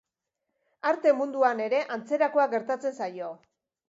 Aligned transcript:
Arte 0.91 1.11
munduan 1.19 1.61
ere 1.65 1.81
antzerakoa 1.97 2.47
gertatzen 2.55 2.97
zaio. 3.03 3.29